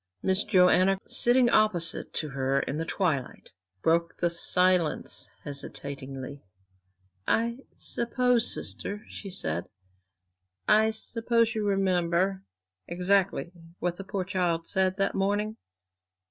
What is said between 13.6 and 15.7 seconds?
what the poor child said that morning?